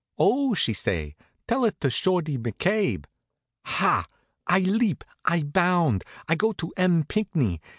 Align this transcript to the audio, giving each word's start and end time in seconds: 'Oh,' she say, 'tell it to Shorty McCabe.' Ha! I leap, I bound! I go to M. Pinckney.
'Oh,' 0.17 0.55
she 0.55 0.73
say, 0.73 1.15
'tell 1.47 1.63
it 1.63 1.79
to 1.81 1.91
Shorty 1.91 2.35
McCabe.' 2.35 3.05
Ha! 3.65 4.07
I 4.47 4.59
leap, 4.61 5.03
I 5.25 5.43
bound! 5.43 6.03
I 6.27 6.33
go 6.33 6.53
to 6.53 6.73
M. 6.75 7.03
Pinckney. 7.03 7.61